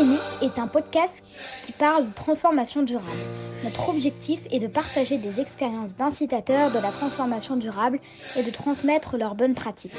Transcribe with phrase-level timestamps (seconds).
[0.00, 1.22] Systémique est un podcast
[1.62, 3.20] qui parle de transformation durable.
[3.64, 8.00] Notre objectif est de partager des expériences d'incitateurs de la transformation durable
[8.34, 9.98] et de transmettre leurs bonnes pratiques.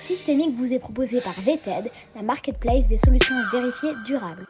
[0.00, 4.46] Systémique vous est proposé par VTED, la marketplace des solutions vérifiées durables.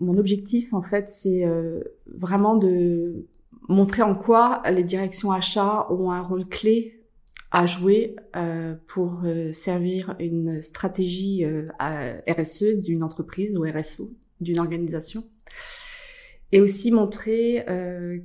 [0.00, 3.26] Mon objectif, en fait, c'est euh, vraiment de
[3.68, 7.01] montrer en quoi les directions achats ont un rôle clé
[7.52, 11.68] à jouer euh, pour euh, servir une stratégie euh,
[12.26, 14.10] RSE d'une entreprise ou RSO
[14.40, 15.22] d'une organisation.
[16.50, 17.64] Et aussi montrer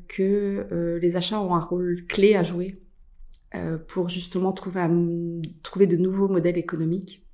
[0.09, 2.83] que les achats ont un rôle clé à jouer
[3.87, 4.85] pour justement trouver,
[5.63, 7.25] trouver de nouveaux modèles économiques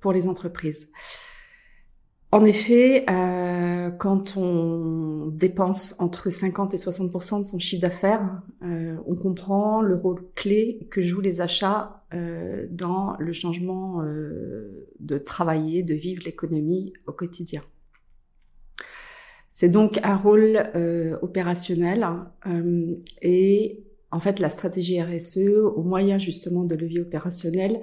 [0.00, 0.90] pour les entreprises.
[2.30, 8.96] En effet, euh, quand on dépense entre 50 et 60% de son chiffre d'affaires, euh,
[9.06, 15.82] on comprend le rôle clé que jouent les achats euh, dans le changement de travailler,
[15.82, 17.62] de vivre l'économie au quotidien.
[19.50, 20.62] C'est donc un rôle
[21.22, 22.06] opérationnel
[23.22, 27.80] et en fait la stratégie RSE, au moyen justement de levier opérationnel,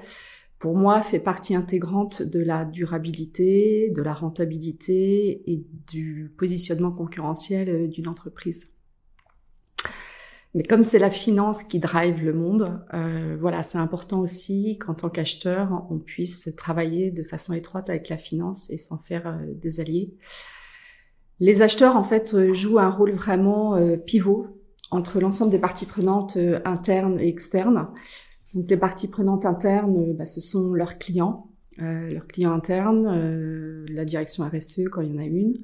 [0.65, 7.69] pour moi, fait partie intégrante de la durabilité, de la rentabilité et du positionnement concurrentiel
[7.69, 8.71] euh, d'une entreprise.
[10.55, 14.95] Mais comme c'est la finance qui drive le monde, euh, voilà, c'est important aussi qu'en
[14.95, 19.53] tant qu'acheteur, on puisse travailler de façon étroite avec la finance et s'en faire euh,
[19.53, 20.17] des alliés.
[21.39, 23.77] Les acheteurs, en fait, jouent un rôle vraiment
[24.07, 24.47] pivot
[24.89, 27.87] entre l'ensemble des parties prenantes internes et externes.
[28.55, 33.05] Donc les parties prenantes internes, euh, bah, ce sont leurs clients, euh, leurs clients internes,
[33.05, 35.55] euh, la direction RSE quand il y en a une,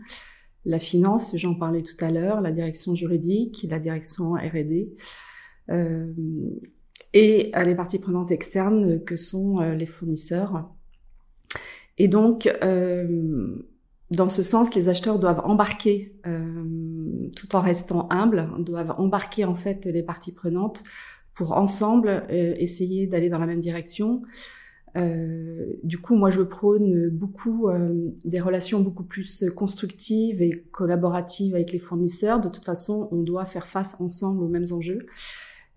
[0.66, 4.94] la finance, j'en parlais tout à l'heure, la direction juridique, la direction R&D,
[7.14, 10.69] et les parties prenantes externes que sont les fournisseurs.
[11.97, 12.47] Et donc,
[14.12, 16.16] dans ce sens, les acheteurs doivent embarquer,
[17.35, 20.84] tout en restant humbles, doivent embarquer en fait les parties prenantes
[21.36, 24.22] pour ensemble euh, essayer d'aller dans la même direction.
[24.97, 31.56] Euh, du coup, moi, je prône beaucoup euh, des relations beaucoup plus constructives et collaboratives
[31.56, 32.42] avec les fournisseurs.
[32.42, 35.06] De toute façon, on doit faire face ensemble aux mêmes enjeux.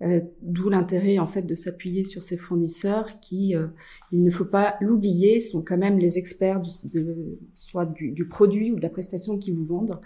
[0.03, 3.69] Euh, D'où l'intérêt en fait de s'appuyer sur ces fournisseurs qui, euh,
[4.11, 8.73] il ne faut pas l'oublier, sont quand même les experts de, soit du, du, produit
[8.73, 10.01] ou de la prestation qu'ils vous vendent.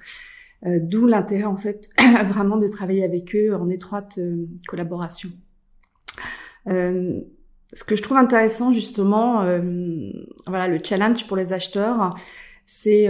[0.66, 1.88] Euh, d'où l'intérêt en fait
[2.26, 5.30] vraiment de travailler avec eux en étroite euh, collaboration.
[6.66, 7.20] Euh,
[7.72, 9.42] ce que je trouve intéressant justement,
[10.46, 12.14] voilà, le challenge pour les acheteurs,
[12.64, 13.08] c'est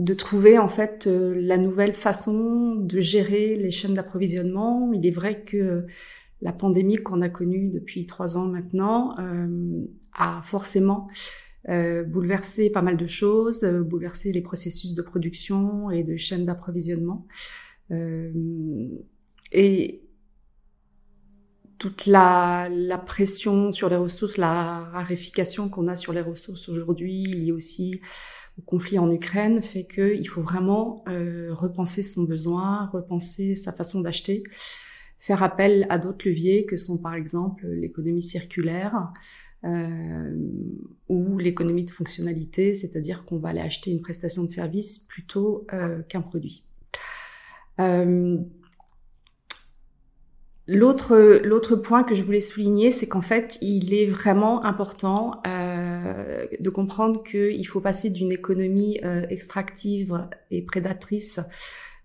[0.00, 4.90] de trouver en fait la nouvelle façon de gérer les chaînes d'approvisionnement.
[4.92, 5.86] Il est vrai que
[6.42, 9.12] la pandémie qu'on a connue depuis trois ans maintenant
[10.12, 11.06] a forcément
[11.68, 16.44] euh, bouleverser pas mal de choses, euh, bouleverser les processus de production et de chaîne
[16.44, 17.26] d'approvisionnement.
[17.90, 18.32] Euh,
[19.52, 20.02] et
[21.78, 27.24] toute la, la, pression sur les ressources, la raréfication qu'on a sur les ressources aujourd'hui,
[27.24, 28.00] liée aussi
[28.58, 34.00] au conflit en Ukraine, fait qu'il faut vraiment euh, repenser son besoin, repenser sa façon
[34.00, 34.44] d'acheter,
[35.18, 39.12] faire appel à d'autres leviers que sont par exemple l'économie circulaire,
[39.64, 40.36] euh,
[41.08, 46.02] ou l'économie de fonctionnalité, c'est-à-dire qu'on va aller acheter une prestation de service plutôt euh,
[46.02, 46.64] qu'un produit.
[47.80, 48.38] Euh,
[50.66, 56.46] L'autre l'autre point que je voulais souligner, c'est qu'en fait, il est vraiment important euh,
[56.58, 61.40] de comprendre qu'il faut passer d'une économie euh, extractive et prédatrice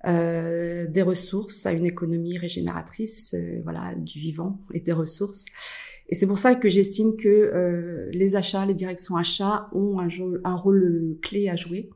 [0.08, 5.46] euh, des ressources à une économie régénératrice, euh, voilà, du vivant et des ressources.
[6.10, 10.56] Et c'est pour ça que j'estime que euh, les achats, les directions achats ont un,
[10.56, 11.90] rôle clé à jouer.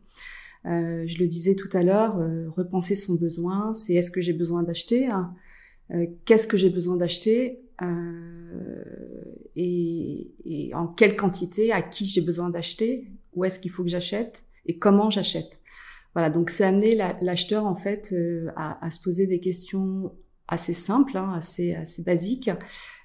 [0.66, 4.34] Euh, je le disais tout à l'heure, euh, repenser son besoin, c'est est-ce que j'ai
[4.34, 5.34] besoin d'acheter hein
[6.26, 7.60] Qu'est-ce que j'ai besoin d'acheter
[9.56, 13.90] et, et, en quelle quantité À qui j'ai besoin d'acheter Où est-ce qu'il faut que
[13.90, 15.60] j'achète Et comment j'achète
[16.14, 18.14] Voilà, donc c'est amener l'acheteur en fait
[18.56, 20.12] à, à, se poser des questions
[20.48, 22.52] assez simples, hein, assez, assez basiques,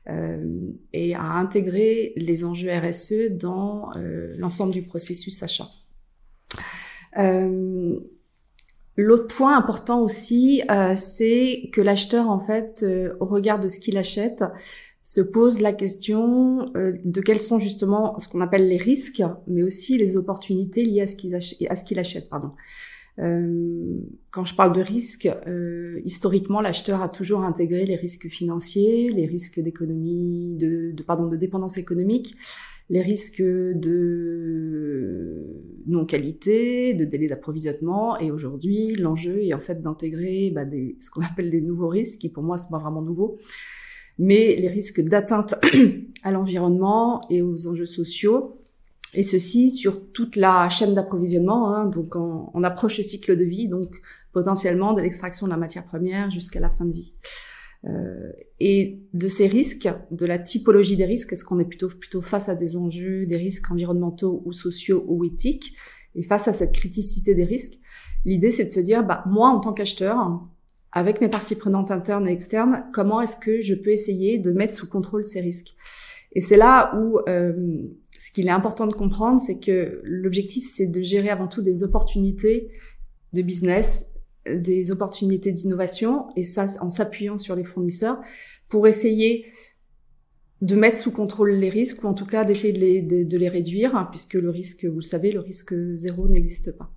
[0.09, 5.69] euh, et à intégrer les enjeux RSE dans euh, l'ensemble du processus achat.
[7.19, 7.99] Euh,
[9.01, 13.79] L'autre point important aussi, euh, c'est que l'acheteur, en fait, euh, au regard de ce
[13.79, 14.43] qu'il achète,
[15.05, 19.97] se pose la question de quels sont justement ce qu'on appelle les risques, mais aussi
[19.97, 21.97] les opportunités liées à ce qu'il achète.
[21.97, 22.51] Achète pardon.
[23.21, 23.99] Euh,
[24.31, 29.27] quand je parle de risque, euh, historiquement, l'acheteur a toujours intégré les risques financiers, les
[29.27, 32.37] risques d'économie, de, pardon, de dépendance économique,
[32.91, 35.45] les risques de
[35.87, 38.19] non-qualité, de délai d'approvisionnement.
[38.19, 42.21] Et aujourd'hui, l'enjeu est en fait d'intégrer bah, des, ce qu'on appelle des nouveaux risques,
[42.21, 43.39] qui pour moi sont pas vraiment nouveaux,
[44.19, 45.55] mais les risques d'atteinte
[46.23, 48.58] à l'environnement et aux enjeux sociaux
[49.15, 51.75] et ceci sur toute la chaîne d'approvisionnement.
[51.75, 54.01] Hein, donc on, on, approche le cycle de vie, donc
[54.33, 57.15] potentiellement de l'extraction de la matière première jusqu'à la fin de vie.
[57.85, 62.21] Euh, et de ces risques, de la typologie des risques, est-ce qu'on est plutôt plutôt
[62.21, 65.75] face à des enjeux, des risques environnementaux ou sociaux ou éthiques
[66.17, 67.79] Et face à cette criticité des risques,
[68.25, 70.41] l'idée c'est de se dire, bah moi en tant qu'acheteur,
[70.91, 74.75] avec mes parties prenantes internes et externes, comment est-ce que je peux essayer de mettre
[74.75, 75.77] sous contrôle ces risques?
[76.33, 77.53] Et c'est là où euh,
[78.19, 81.85] ce qu'il est important de comprendre, c'est que l'objectif, c'est de gérer avant tout des
[81.85, 82.69] opportunités
[83.33, 84.15] de business,
[84.53, 88.19] des opportunités d'innovation, et ça en s'appuyant sur les fournisseurs,
[88.69, 89.47] pour essayer
[90.63, 92.73] de mettre sous contrôle les risques, ou en tout cas d'essayer
[93.03, 96.93] de les, réduire, hein, puisque le risque, vous le savez, le risque zéro n'existe pas.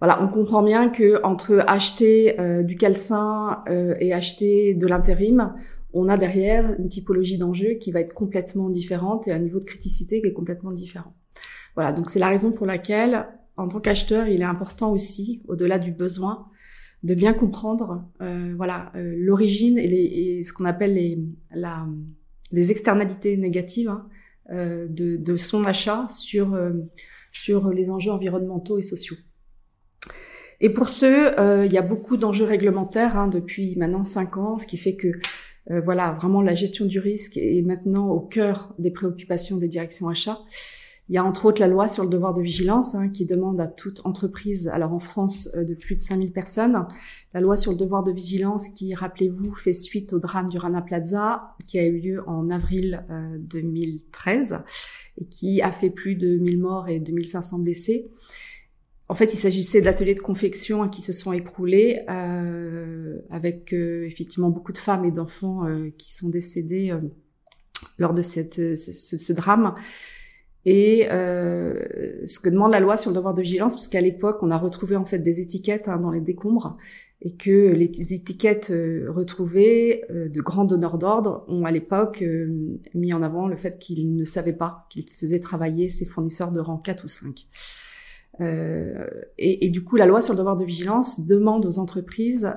[0.00, 5.54] Voilà, on comprend bien que entre acheter euh, du calcin euh, et acheter de l'intérim,
[5.92, 9.64] on a derrière une typologie d'enjeu qui va être complètement différente et un niveau de
[9.66, 11.12] criticité qui est complètement différent.
[11.74, 13.26] Voilà, donc c'est la raison pour laquelle,
[13.58, 16.46] en tant qu'acheteur, il est important aussi, au-delà du besoin,
[17.02, 23.90] de bien comprendre, euh, voilà, euh, l'origine et, les, ce qu'on appelle les, externalités négatives
[23.90, 24.06] hein,
[24.50, 26.58] de, de, son achat sur
[27.30, 29.16] sur les enjeux environnementaux et sociaux.
[30.60, 34.66] Et pour ce, il y a beaucoup d'enjeux réglementaires hein, depuis maintenant cinq ans, ce
[34.66, 35.08] qui fait que
[35.70, 40.08] euh, voilà, vraiment la gestion du risque est maintenant au cœur des préoccupations des directions
[40.08, 40.40] achats.
[41.08, 43.60] Il y a entre autres la loi sur le devoir de vigilance hein, qui demande
[43.60, 46.86] à toute entreprise, alors en France euh, de plus de 5000 personnes,
[47.34, 50.82] la loi sur le devoir de vigilance qui, rappelez-vous, fait suite au drame du Rana
[50.82, 53.04] Plaza qui a eu lieu en avril
[53.38, 54.56] 2013 euh,
[55.20, 58.08] et qui a fait plus de 1000 morts et 2500 blessés.
[59.10, 64.50] En fait, il s'agissait d'ateliers de confection qui se sont écroulés, euh, avec euh, effectivement
[64.50, 67.00] beaucoup de femmes et d'enfants euh, qui sont décédés euh,
[67.98, 69.74] lors de cette, ce, ce, drame.
[70.64, 74.58] Et ce que demande la loi sur le devoir de vigilance, puisqu'à l'époque, on a
[74.58, 76.76] retrouvé en fait des étiquettes hein, dans les décombres,
[77.20, 78.72] et que les étiquettes
[79.08, 82.22] retrouvées de grands donneurs d'ordre ont à l'époque
[82.94, 86.60] mis en avant le fait qu'ils ne savaient pas qu'ils faisaient travailler ces fournisseurs de
[86.60, 87.46] rang 4 ou 5.
[88.40, 89.06] Euh,
[89.38, 92.52] et, du coup, la loi sur le devoir de vigilance demande aux entreprises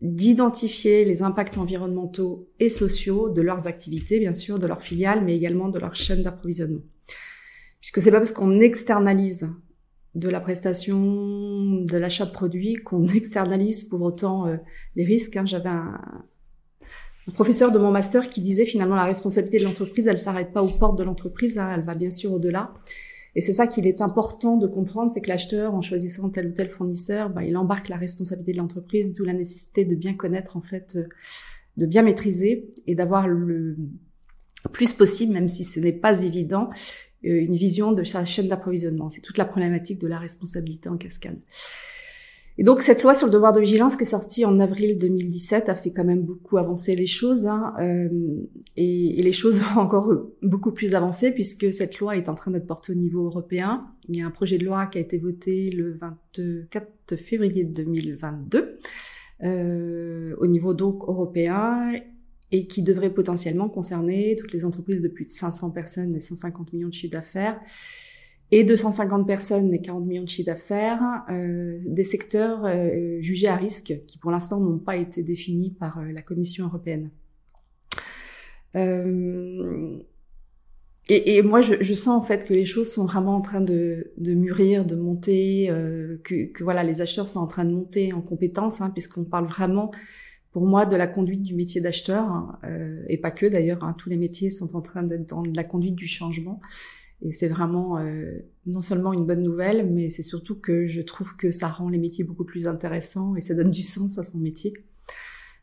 [0.00, 5.34] d'identifier les impacts environnementaux et sociaux de leurs activités, bien sûr, de leurs filiales, mais
[5.34, 6.82] également de leur chaîne d'approvisionnement.
[7.80, 9.48] Puisque c'est pas parce qu'on externalise
[10.14, 14.56] de la prestation, de l'achat de produits, qu'on externalise pour autant euh,
[14.94, 15.36] les risques.
[15.36, 15.46] Hein.
[15.46, 16.00] J'avais un,
[17.28, 20.62] un, professeur de mon master qui disait finalement la responsabilité de l'entreprise, elle s'arrête pas
[20.62, 22.74] aux portes de l'entreprise, hein, elle va bien sûr au-delà.
[23.36, 26.52] Et c'est ça qu'il est important de comprendre, c'est que l'acheteur, en choisissant tel ou
[26.52, 30.56] tel fournisseur, bah, il embarque la responsabilité de l'entreprise, d'où la nécessité de bien connaître,
[30.56, 31.08] en fait, euh,
[31.76, 33.76] de bien maîtriser et d'avoir le
[34.72, 36.70] plus possible, même si ce n'est pas évident,
[37.24, 39.10] euh, une vision de sa chaîne d'approvisionnement.
[39.10, 41.38] C'est toute la problématique de la responsabilité en cascade.
[42.56, 45.68] Et donc cette loi sur le devoir de vigilance qui est sortie en avril 2017
[45.68, 48.08] a fait quand même beaucoup avancer les choses hein, euh,
[48.76, 50.12] et, les choses vont encore
[50.42, 53.86] beaucoup plus avancer puisque cette loi est en train d'être portée au niveau européen.
[54.08, 58.78] Il y a un projet de loi qui a été voté le 24 février 2022
[59.42, 61.92] euh, au niveau donc européen
[62.52, 66.72] et qui devrait potentiellement concerner toutes les entreprises de plus de 500 personnes et 150
[66.72, 67.60] millions de chiffres d'affaires
[68.56, 73.56] et 250 personnes et 40 millions de chiffres d'affaires, euh, des secteurs euh, jugés à
[73.56, 77.10] risque qui pour l'instant n'ont pas été définis par euh, la Commission européenne.
[81.08, 84.84] Et, moi, je, sens en fait que les choses sont vraiment en train de, mûrir,
[84.84, 85.68] de monter,
[86.24, 89.46] que, que, voilà, les acheteurs sont en train de monter en compétences, hein, puisqu'on parle
[89.46, 89.92] vraiment,
[90.50, 92.58] pour moi, de la conduite du métier d'acheteur, hein,
[93.08, 93.84] et pas que d'ailleurs.
[93.84, 96.60] Hein, tous les métiers sont en train d'être dans la conduite du changement.
[97.24, 101.36] Et c'est vraiment euh, non seulement une bonne nouvelle, mais c'est surtout que je trouve
[101.36, 104.38] que ça rend les métiers beaucoup plus intéressants et ça donne du sens à son
[104.38, 104.74] métier.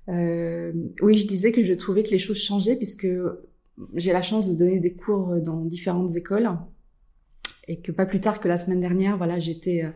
[0.10, 3.08] Euh, oui, je disais que je trouvais que les choses changeaient puisque
[3.94, 6.50] j'ai la chance de donner des cours dans différentes écoles
[7.68, 9.92] et que pas plus tard que la semaine dernière, voilà, j'étais euh,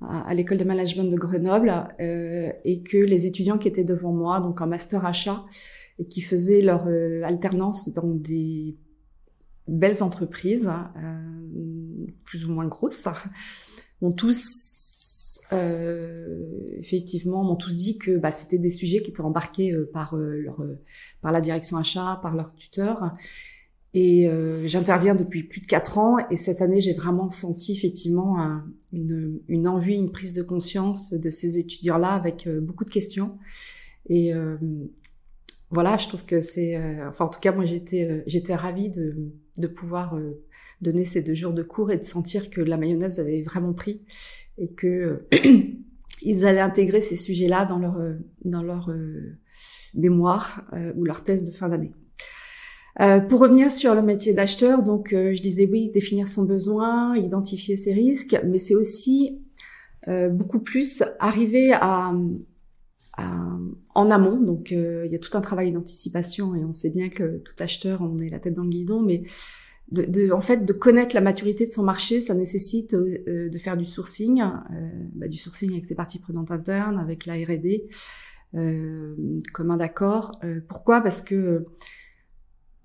[0.00, 4.40] à, l'école de management de Grenoble euh, et que les étudiants qui étaient devant moi,
[4.40, 5.44] donc en master achat
[5.98, 8.76] et qui faisaient leur euh, alternance dans des
[9.68, 13.08] belles entreprises, euh, plus ou moins grosses,
[14.02, 14.86] ont tous
[15.52, 20.14] euh, effectivement, m'ont tous dit que bah, c'était des sujets qui étaient embarqués euh, par
[20.14, 20.64] euh, leur,
[21.22, 23.14] par la direction achat, par leur tuteur.
[23.98, 24.28] Et
[24.66, 26.18] j'interviens depuis plus de quatre ans.
[26.30, 28.60] Et cette année, j'ai vraiment senti effectivement
[28.92, 33.38] une, une, envie, une prise de conscience de ces étudiants-là avec beaucoup de questions.
[34.10, 34.34] Et
[35.70, 39.66] voilà, je trouve que c'est, enfin en tout cas moi j'étais j'étais ravie de, de
[39.66, 40.18] pouvoir
[40.80, 44.02] donner ces deux jours de cours et de sentir que la mayonnaise avait vraiment pris
[44.58, 45.26] et que
[46.22, 49.38] ils allaient intégrer ces sujets-là dans leur euh, dans leur euh,
[49.94, 51.92] mémoire euh, ou leur thèse de fin d'année.
[53.28, 57.92] pour revenir sur le métier d'acheteur, donc je disais oui, définir son besoin, identifier ses
[57.92, 59.42] risques, mais c'est aussi
[60.30, 62.14] beaucoup plus arriver à,
[63.96, 64.40] en amont.
[64.40, 68.02] Donc il y a tout un travail d'anticipation et on sait bien que tout acheteur,
[68.02, 69.22] on est la tête dans le guidon, mais
[69.92, 73.48] de, de, en fait, de connaître la maturité de son marché, ça nécessite euh, euh,
[73.48, 77.34] de faire du sourcing, euh, bah, du sourcing avec ses parties prenantes internes, avec la
[77.34, 77.88] R&D,
[78.54, 79.14] euh,
[79.52, 80.40] comme un d'accord.
[80.68, 81.00] pourquoi?
[81.00, 81.66] Parce que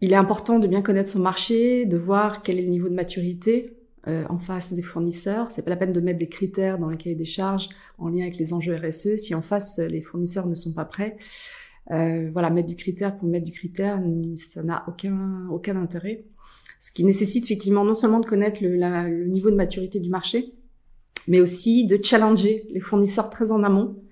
[0.03, 2.95] il est important de bien connaître son marché, de voir quel est le niveau de
[2.95, 5.51] maturité en face des fournisseurs.
[5.51, 8.23] C'est pas la peine de mettre des critères dans les cahiers des charges en lien
[8.23, 11.17] avec les enjeux RSE si en face les fournisseurs ne sont pas prêts.
[11.87, 14.01] voilà, mettre du critère pour mettre du critère,
[14.37, 16.25] ça n'a aucun aucun intérêt
[16.81, 20.55] ce qui nécessite effectivement non seulement de connaître le, le, niveau de maturité du marché,
[21.27, 24.03] mais aussi de challenger les fournisseurs très en amont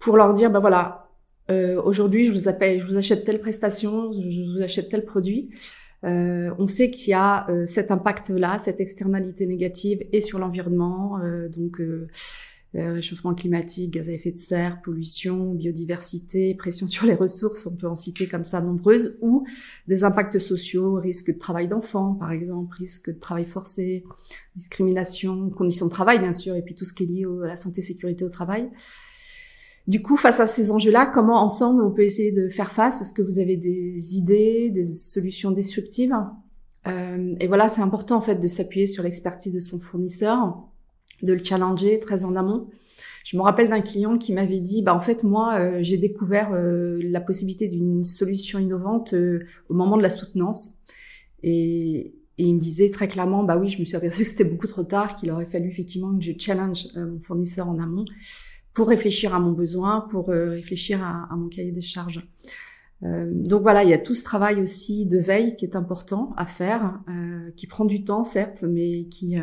[0.00, 1.08] pour leur dire, ben voilà,
[1.52, 5.50] euh, aujourd'hui je vous appelle, je vous achète telle prestation, je vous achète tel produit.
[6.04, 11.18] Euh, on sait qu'il y a euh, cet impact-là, cette externalité négative et sur l'environnement,
[11.22, 12.08] euh, donc euh,
[12.74, 17.88] réchauffement climatique, gaz à effet de serre, pollution, biodiversité, pression sur les ressources, on peut
[17.88, 19.46] en citer comme ça nombreuses, ou
[19.86, 24.04] des impacts sociaux, risque de travail d'enfants par exemple, risque de travail forcé,
[24.56, 27.56] discrimination, conditions de travail bien sûr, et puis tout ce qui est lié à la
[27.56, 28.70] santé sécurité au travail.
[29.86, 33.02] Du coup, face à ces enjeux-là, comment ensemble on peut essayer de faire face?
[33.02, 36.14] Est-ce que vous avez des idées, des solutions disruptives
[36.86, 40.56] euh, Et voilà, c'est important en fait de s'appuyer sur l'expertise de son fournisseur
[41.22, 42.68] de le challenger très en amont.
[43.24, 46.52] Je me rappelle d'un client qui m'avait dit, bah en fait moi euh, j'ai découvert
[46.52, 50.74] euh, la possibilité d'une solution innovante euh, au moment de la soutenance.
[51.42, 54.44] Et, et, il me disait très clairement, bah oui je me suis aperçu que c'était
[54.44, 58.04] beaucoup trop tard, qu'il aurait fallu effectivement que je challenge mon fournisseur en amont
[58.74, 62.28] pour réfléchir à mon besoin, pour réfléchir à, mon cahier des charges.
[63.02, 66.44] donc voilà, il y a tout ce travail aussi de veille qui est important à
[66.44, 67.00] faire,
[67.56, 69.36] qui prend du temps certes, mais qui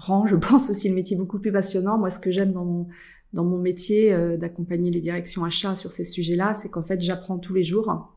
[0.00, 1.98] rend, je pense, aussi le métier beaucoup plus passionnant.
[1.98, 2.88] Moi, ce que j'aime dans mon,
[3.32, 7.38] dans mon métier euh, d'accompagner les directions achats sur ces sujets-là, c'est qu'en fait, j'apprends
[7.38, 8.16] tous les jours.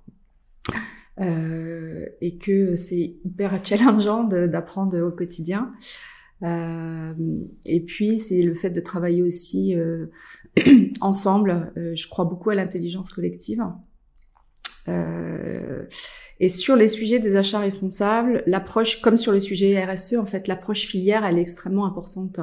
[1.22, 5.72] Euh, et que c'est hyper challengeant d'apprendre au quotidien.
[6.44, 7.14] Euh,
[7.66, 10.08] et puis c'est le fait de travailler aussi euh,
[11.02, 11.72] ensemble.
[11.78, 13.64] Euh, je crois beaucoup à l'intelligence collective.
[14.90, 15.86] Euh,
[16.40, 20.48] et sur les sujets des achats responsables, l'approche, comme sur les sujets RSE, en fait,
[20.48, 22.40] l'approche filière, elle est extrêmement importante.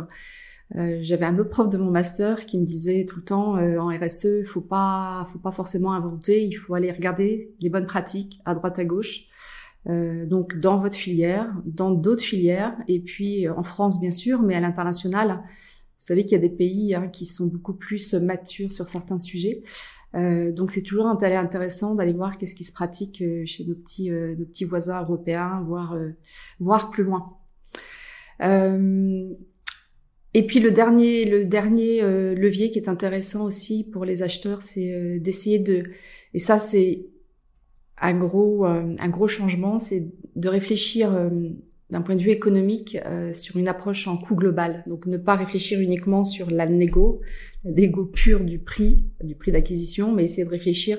[1.00, 4.44] J'avais un autre prof de mon master qui me disait tout le temps en RSE,
[4.46, 8.78] faut pas, faut pas forcément inventer, il faut aller regarder les bonnes pratiques à droite
[8.78, 9.24] à gauche.
[9.88, 14.54] Euh, donc dans votre filière, dans d'autres filières, et puis en France bien sûr, mais
[14.54, 15.42] à l'international.
[16.00, 19.18] Vous savez qu'il y a des pays hein, qui sont beaucoup plus matures sur certains
[19.18, 19.62] sujets.
[20.16, 24.10] Euh, donc c'est toujours intéressant d'aller voir qu'est-ce qui se pratique euh, chez nos petits,
[24.10, 25.96] euh, nos petits voisins européens, voir,
[26.58, 27.36] voir plus loin.
[30.32, 32.00] et puis le dernier, le dernier
[32.34, 35.90] levier qui est intéressant aussi pour les acheteurs, c'est d'essayer de,
[36.34, 37.06] et ça c'est
[38.00, 41.12] un gros, un gros changement, c'est de réfléchir
[41.90, 44.84] d'un point de vue économique euh, sur une approche en coût global.
[44.86, 47.20] Donc ne pas réfléchir uniquement sur la négo,
[47.64, 50.98] la négo pure du prix, du prix d'acquisition, mais essayer de réfléchir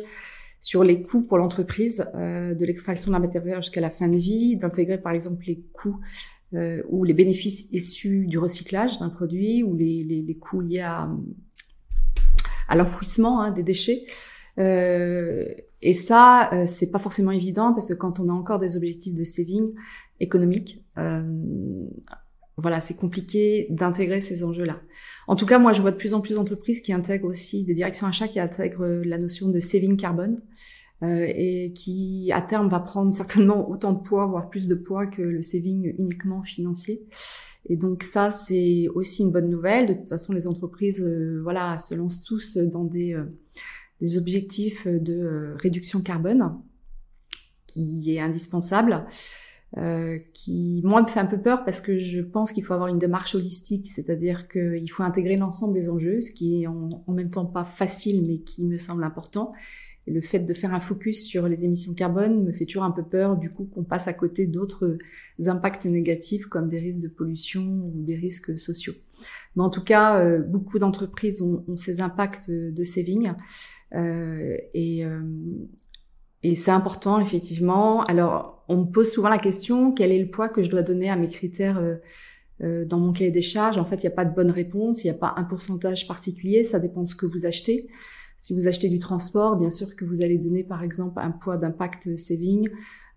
[0.60, 4.18] sur les coûts pour l'entreprise, euh, de l'extraction de la matière jusqu'à la fin de
[4.18, 6.00] vie, d'intégrer par exemple les coûts
[6.54, 11.10] euh, ou les bénéfices issus du recyclage d'un produit ou les, coûts liés à,
[12.76, 14.06] l'enfouissement hein, des déchets.
[14.60, 15.46] Euh,
[15.82, 19.14] et ça, euh, c'est pas forcément évident parce que quand on a encore des objectifs
[19.14, 19.74] de saving
[20.20, 21.24] économique, euh,
[22.58, 24.82] voilà, c'est compliqué d'intégrer ces enjeux-là.
[25.28, 27.74] En tout cas, moi, je vois de plus en plus d'entreprises qui intègrent aussi des
[27.74, 30.42] directions achats qui intègrent la notion de saving carbone
[31.04, 35.08] euh, et qui, à terme, va prendre certainement autant de poids, voire plus de poids
[35.08, 37.04] que le saving uniquement financier.
[37.68, 39.88] Et donc ça, c'est aussi une bonne nouvelle.
[39.88, 43.26] De toute façon, les entreprises, euh, voilà, se lancent tous dans des euh,
[44.02, 46.58] des objectifs de euh, réduction carbone
[47.68, 49.06] qui est indispensable.
[49.78, 52.90] euh, qui moi me fait un peu peur parce que je pense qu'il faut avoir
[52.90, 57.14] une démarche holistique, c'est-à-dire qu'il faut intégrer l'ensemble des enjeux, ce qui est en, en,
[57.14, 59.54] même temps pas facile mais qui me semble important.
[60.08, 63.04] Le fait de faire un focus sur les émissions carbone me fait toujours un peu
[63.04, 64.98] peur du coup qu'on passe à côté d'autres
[65.46, 68.94] impacts négatifs comme des risques de pollution ou des risques sociaux.
[69.56, 73.32] Mais en tout cas, euh, beaucoup d'entreprises ont, ont, ces impacts de saving
[73.96, 75.22] euh, et, euh,
[76.44, 78.04] et c'est important, effectivement.
[78.04, 81.10] Alors, on me pose souvent la question, quel est le poids que je dois donner
[81.10, 81.96] à mes critères euh,
[82.64, 83.78] euh dans mon cahier des charges?
[83.78, 86.08] En fait, il n'y a pas de bonne réponse, il n'y a pas un pourcentage
[86.08, 87.88] particulier, ça dépend de ce que vous achetez.
[88.42, 91.58] Si vous achetez du transport, bien sûr que vous allez donner, par exemple, un poids
[91.58, 92.70] d'impact saving,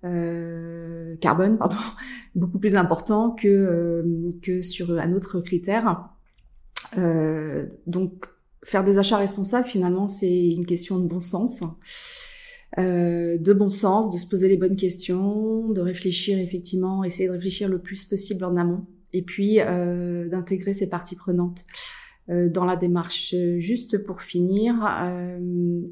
[0.04, 1.78] euh, carbone, pardon,
[2.35, 6.11] beaucoup plus important que, euh, que sur un autre critère.
[6.99, 8.26] Euh, donc,
[8.64, 11.62] faire des achats responsables, finalement, c'est une question de bon sens.
[12.78, 17.33] Euh, de bon sens, de se poser les bonnes questions, de réfléchir effectivement, essayer de
[17.33, 21.64] réfléchir le plus possible en amont, et puis euh, d'intégrer ces parties prenantes
[22.28, 23.35] dans la démarche.
[23.59, 25.83] Juste pour finir, euh,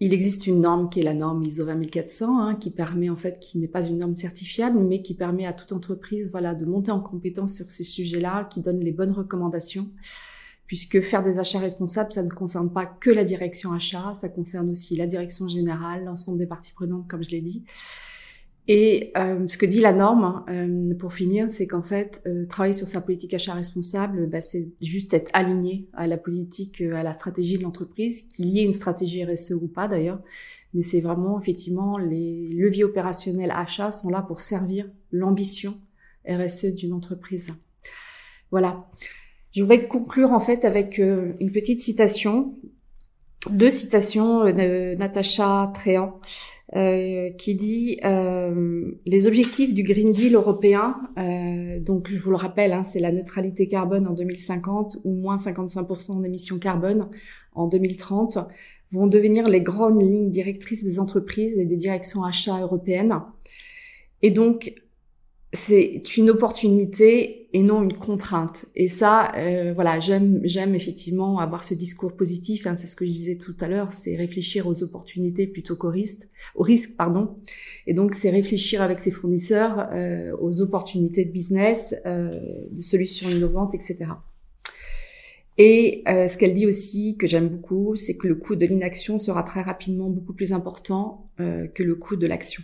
[0.00, 3.38] il existe une norme qui est la norme ISO 20400, hein, qui permet en fait,
[3.38, 6.90] qui n'est pas une norme certifiable, mais qui permet à toute entreprise, voilà, de monter
[6.90, 9.90] en compétence sur ce sujet-là, qui donne les bonnes recommandations
[10.70, 14.70] puisque faire des achats responsables, ça ne concerne pas que la direction achat, ça concerne
[14.70, 17.64] aussi la direction générale, l'ensemble des parties prenantes, comme je l'ai dit.
[18.72, 22.72] Et euh, ce que dit la norme, euh, pour finir, c'est qu'en fait, euh, travailler
[22.72, 27.02] sur sa politique achat responsable, bah, c'est juste être aligné à la politique, euh, à
[27.02, 30.20] la stratégie de l'entreprise, qu'il y ait une stratégie RSE ou pas d'ailleurs.
[30.72, 35.74] Mais c'est vraiment, effectivement, les leviers opérationnels achats sont là pour servir l'ambition
[36.28, 37.52] RSE d'une entreprise.
[38.52, 38.88] Voilà.
[39.50, 42.54] Je voudrais conclure en fait avec euh, une petite citation,
[43.50, 46.20] deux citations euh, de Natacha Tréant,
[46.76, 50.94] euh, qui dit euh, les objectifs du Green Deal européen.
[51.18, 55.36] Euh, donc, je vous le rappelle, hein, c'est la neutralité carbone en 2050 ou moins
[55.36, 57.08] 55% en émissions carbone
[57.56, 58.38] en 2030
[58.92, 63.20] vont devenir les grandes lignes directrices des entreprises et des directions achats européennes.
[64.22, 64.72] Et donc,
[65.52, 68.66] c'est une opportunité et non une contrainte.
[68.76, 72.66] Et ça, euh, voilà, j'aime, j'aime effectivement avoir ce discours positif.
[72.66, 75.90] Hein, c'est ce que je disais tout à l'heure, c'est réfléchir aux opportunités plutôt qu'aux
[75.90, 77.36] risques, aux risques, pardon.
[77.88, 82.38] Et donc, c'est réfléchir avec ses fournisseurs euh, aux opportunités de business, euh,
[82.70, 84.10] de solutions innovantes, etc.
[85.62, 89.18] Et euh, ce qu'elle dit aussi, que j'aime beaucoup, c'est que le coût de l'inaction
[89.18, 92.62] sera très rapidement beaucoup plus important euh, que le coût de l'action.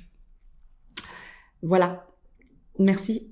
[1.60, 2.05] Voilà,
[2.78, 3.26] Merci.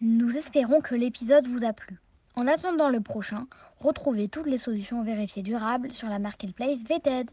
[0.00, 1.98] Nous espérons que l'épisode vous a plu.
[2.36, 3.48] En attendant le prochain,
[3.80, 7.28] retrouvez toutes les solutions vérifiées durables sur la marketplace VTED.